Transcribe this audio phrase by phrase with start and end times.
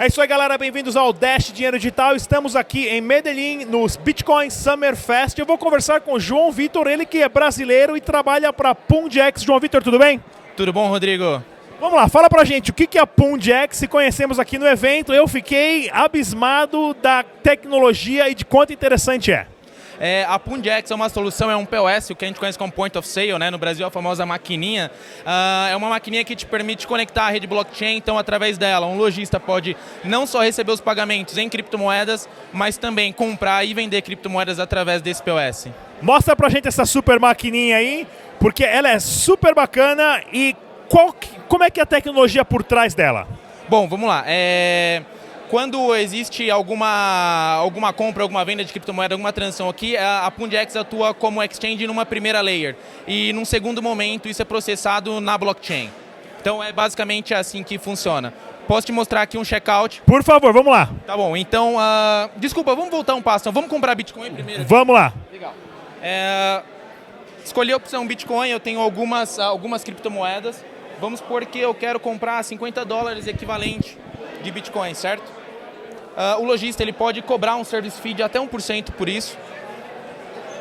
[0.00, 0.56] É isso aí, galera.
[0.56, 2.14] Bem-vindos ao Dash Dinheiro Digital.
[2.14, 5.36] Estamos aqui em Medellín, nos Bitcoin Summer Fest.
[5.36, 8.74] Eu vou conversar com o João Vitor, ele que é brasileiro e trabalha para a
[8.76, 9.42] Pundex.
[9.42, 10.22] João Vitor, tudo bem?
[10.56, 11.42] Tudo bom, Rodrigo?
[11.80, 15.12] Vamos lá, fala pra gente o que é a Pundex, se conhecemos aqui no evento.
[15.12, 19.48] Eu fiquei abismado da tecnologia e de quanto interessante é.
[20.00, 22.72] É, a Pundex é uma solução, é um POS, o que a gente conhece como
[22.72, 23.50] Point of Sale, né?
[23.50, 24.90] no Brasil a famosa maquininha.
[25.20, 28.96] Uh, é uma maquininha que te permite conectar a rede blockchain, então através dela um
[28.96, 34.60] lojista pode não só receber os pagamentos em criptomoedas, mas também comprar e vender criptomoedas
[34.60, 35.68] através desse POS.
[36.00, 38.06] Mostra pra gente essa super maquininha aí,
[38.38, 40.54] porque ela é super bacana e
[40.88, 41.14] qual,
[41.48, 43.26] como é que é a tecnologia por trás dela?
[43.68, 44.22] Bom, vamos lá.
[44.26, 45.02] É
[45.48, 51.14] quando existe alguma, alguma compra, alguma venda de criptomoeda, alguma transação aqui, a Pundex atua
[51.14, 52.76] como exchange numa primeira layer.
[53.06, 55.90] E num segundo momento isso é processado na blockchain.
[56.40, 58.32] Então é basicamente assim que funciona.
[58.66, 60.02] Posso te mostrar aqui um checkout?
[60.02, 60.90] Por favor, vamos lá.
[61.06, 63.44] Tá bom, então, uh, desculpa, vamos voltar um passo.
[63.44, 64.64] Então, vamos comprar Bitcoin primeiro?
[64.64, 65.12] Vamos lá.
[65.32, 65.54] Legal.
[66.02, 66.62] É,
[67.42, 70.62] escolhi a opção Bitcoin, eu tenho algumas, algumas criptomoedas.
[71.00, 73.96] Vamos supor que eu quero comprar 50 dólares equivalente
[74.42, 75.37] de Bitcoin, certo?
[76.18, 79.38] Uh, o lojista ele pode cobrar um service fee de até 1% por isso.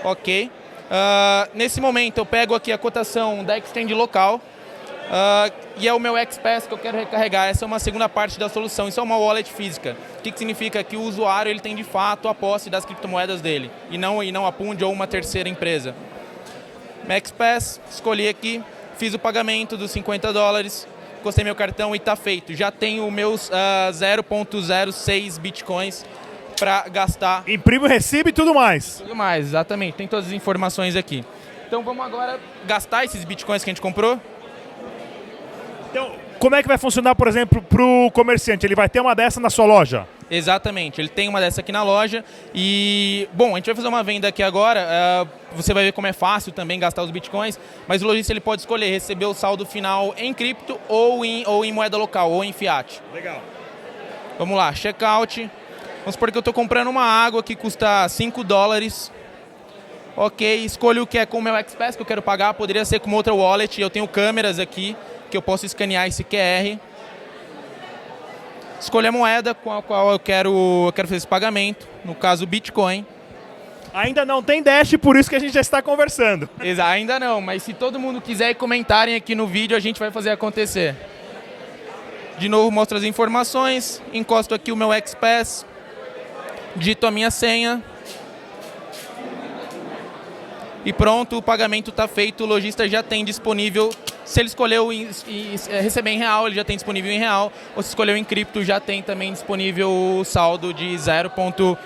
[0.04, 0.52] Ok.
[0.86, 6.00] Uh, nesse momento eu pego aqui a cotação da exchange local uh, e é o
[6.00, 7.48] meu XPass que eu quero recarregar.
[7.48, 8.88] Essa é uma segunda parte da solução.
[8.88, 9.98] Isso é uma wallet física.
[10.20, 10.84] O que, que significa?
[10.84, 14.32] Que o usuário ele tem de fato a posse das criptomoedas dele e não, e
[14.32, 15.96] não a Pund ou uma terceira empresa.
[17.08, 18.64] MaxPass, escolhi aqui,
[18.96, 20.88] fiz o pagamento dos 50 dólares,
[21.20, 22.54] encostei meu cartão e está feito.
[22.54, 26.06] Já tenho meus uh, ah, 0.06 bitcoins
[26.60, 27.44] para gastar.
[27.48, 28.98] Imprime o recibo e tudo mais.
[28.98, 29.96] Tudo mais, exatamente.
[29.96, 31.24] Tem todas as informações aqui.
[31.68, 34.20] Então vamos agora gastar esses bitcoins que a gente comprou.
[35.92, 38.66] Então, como é que vai funcionar, por exemplo, para o comerciante?
[38.66, 40.08] Ele vai ter uma dessa na sua loja?
[40.30, 42.24] Exatamente, ele tem uma dessa aqui na loja.
[42.54, 46.08] E, bom, a gente vai fazer uma venda aqui agora, uh, você vai ver como
[46.08, 47.58] é fácil também gastar os bitcoins,
[47.88, 51.64] mas o lojista ele pode escolher receber o saldo final em cripto ou em, ou
[51.64, 53.02] em moeda local, ou em fiat.
[53.14, 53.42] Legal.
[54.38, 55.50] Vamos lá, checkout,
[56.00, 59.12] vamos supor que eu estou comprando uma água que custa 5 dólares,
[60.16, 63.00] ok, escolho o que é com o meu Express que eu quero pagar, poderia ser
[63.00, 64.96] com outra wallet, eu tenho câmeras aqui
[65.32, 66.80] que eu posso escanear esse QR,
[68.80, 72.46] escolher a moeda com a qual eu quero, eu quero fazer esse pagamento, no caso
[72.46, 73.06] Bitcoin.
[73.94, 76.48] Ainda não tem Dash, por isso que a gente já está conversando.
[76.62, 80.12] Exato, ainda não, mas se todo mundo quiser comentarem aqui no vídeo, a gente vai
[80.12, 80.96] fazer acontecer.
[82.38, 85.66] De novo, mostro as informações, encosto aqui o meu XPass,
[86.76, 87.84] digito a minha senha.
[90.86, 93.90] E pronto, o pagamento está feito, o lojista já tem disponível
[94.28, 97.52] se ele escolheu em, em, é, receber em real, ele já tem disponível em real.
[97.76, 101.30] Ou se escolheu em cripto, já tem também disponível o saldo de 0.
[101.30, 101.78] Uh,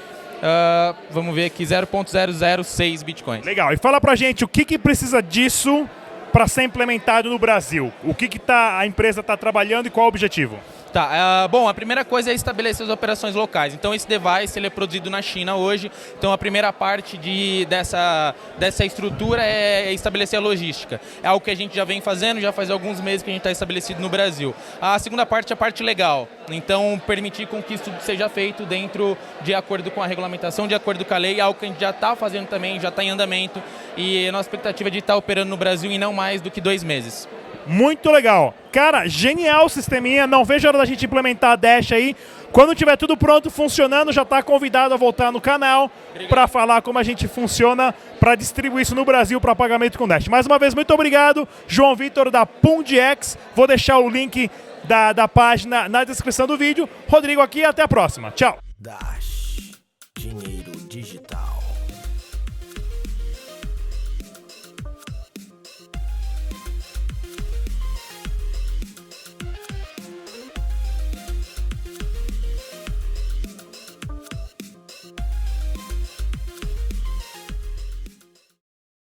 [0.42, 3.42] ah, vamos ver aqui, 0.006 Bitcoin.
[3.42, 3.72] Legal.
[3.72, 5.88] E fala pra gente o que, que precisa disso
[6.34, 7.94] para ser implementado no Brasil.
[8.04, 10.58] O que, que tá, a empresa está trabalhando e qual o objetivo?
[10.94, 13.74] Tá, uh, bom, a primeira coisa é estabelecer as operações locais.
[13.74, 15.90] Então esse device ele é produzido na China hoje.
[16.18, 21.00] Então a primeira parte de, dessa, dessa estrutura é estabelecer a logística.
[21.24, 23.40] É algo que a gente já vem fazendo, já faz alguns meses que a gente
[23.40, 24.54] está estabelecido no Brasil.
[24.82, 26.28] A segunda parte é a parte legal.
[26.50, 31.06] Então permitir com que isso seja feito dentro de acordo com a regulamentação, de acordo
[31.06, 33.64] com a lei, algo que a gente já está fazendo também, já está em andamento.
[33.96, 36.52] E a nossa expectativa é de estar tá operando no Brasil em não mais do
[36.52, 37.30] que dois meses.
[37.66, 38.54] Muito legal.
[38.72, 40.26] Cara, genial o sisteminha.
[40.26, 42.16] Não vejo a hora da gente implementar a Dash aí.
[42.52, 45.90] Quando tiver tudo pronto, funcionando, já está convidado a voltar no canal
[46.28, 50.28] para falar como a gente funciona para distribuir isso no Brasil para pagamento com Dash.
[50.28, 53.38] Mais uma vez, muito obrigado, João Vitor da Pundx.
[53.56, 54.52] Vou deixar o link
[54.84, 56.90] da, da página na descrição do vídeo.
[57.08, 58.32] Rodrigo aqui, até a próxima.
[58.32, 58.58] Tchau.
[58.78, 59.31] Dash.